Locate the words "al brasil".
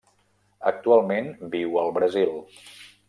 1.83-2.35